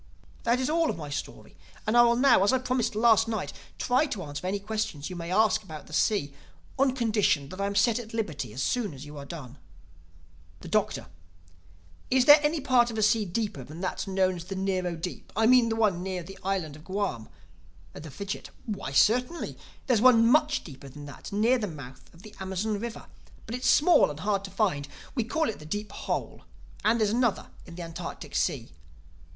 "That 0.45 0.59
is 0.59 0.67
all 0.67 0.89
of 0.89 0.97
my 0.97 1.11
story 1.11 1.55
and 1.85 1.95
I 1.95 2.01
will 2.01 2.15
now, 2.15 2.43
as 2.43 2.51
I 2.51 2.57
promised 2.57 2.95
last 2.95 3.27
night, 3.27 3.53
try 3.77 4.07
to 4.07 4.23
answer 4.23 4.47
any 4.47 4.57
questions 4.59 5.11
you 5.11 5.15
may 5.15 5.29
ask 5.31 5.61
about 5.61 5.85
the 5.85 5.93
sea, 5.93 6.33
on 6.79 6.95
condition 6.95 7.49
that 7.49 7.61
I 7.61 7.67
am 7.67 7.75
set 7.75 7.99
at 7.99 8.11
liberty 8.11 8.51
as 8.51 8.63
soon 8.63 8.95
as 8.95 9.05
you 9.05 9.17
have 9.17 9.27
done." 9.27 9.59
The 10.61 10.69
Doctor: 10.69 11.05
"Is 12.09 12.25
there 12.25 12.39
any 12.41 12.59
part 12.61 12.89
of 12.89 12.95
the 12.95 13.03
sea 13.03 13.25
deeper 13.25 13.63
than 13.63 13.81
that 13.81 14.07
known 14.07 14.37
as 14.37 14.45
the 14.45 14.55
Nero 14.55 14.95
Deep—I 14.95 15.45
mean 15.45 15.69
the 15.69 15.75
one 15.75 16.01
near 16.01 16.23
the 16.23 16.39
Island 16.43 16.75
of 16.75 16.83
Guam?" 16.83 17.29
The 17.93 18.09
Fidgit: 18.09 18.49
"Why, 18.65 18.91
certainly. 18.93 19.55
There's 19.85 20.01
one 20.01 20.25
much 20.25 20.63
deeper 20.63 20.89
than 20.89 21.05
that 21.05 21.31
near 21.31 21.59
the 21.59 21.67
mouth 21.67 22.09
of 22.11 22.23
the 22.23 22.33
Amazon 22.39 22.79
River. 22.79 23.05
But 23.45 23.53
it's 23.53 23.69
small 23.69 24.09
and 24.09 24.21
hard 24.21 24.43
to 24.45 24.49
find. 24.49 24.87
We 25.13 25.25
call 25.25 25.47
it 25.47 25.59
'The 25.59 25.65
Deep 25.67 25.91
Hole.' 25.91 26.41
And 26.83 26.99
there's 26.99 27.11
another 27.11 27.49
in 27.67 27.75
the 27.75 27.83
Antarctic 27.83 28.33
Sea." 28.33 28.71